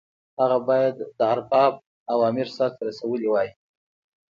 هغه 0.39 0.57
باید 0.67 0.95
د 1.17 1.19
ارباب 1.33 1.73
اوامر 2.13 2.47
سرته 2.57 2.81
رسولي 2.89 3.27
وای. 3.29 3.49